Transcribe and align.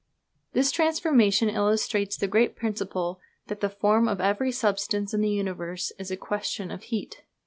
This 0.53 0.71
transformation 0.71 1.47
illustrates 1.47 2.17
the 2.17 2.25
great 2.27 2.55
principle 2.55 3.19
that 3.45 3.59
the 3.59 3.69
form 3.69 4.07
of 4.07 4.19
every 4.19 4.51
substance 4.51 5.13
in 5.13 5.21
the 5.21 5.29
universe 5.29 5.91
is 5.99 6.09
a 6.09 6.17
question 6.17 6.71
of 6.71 6.81
heat. 6.85 7.21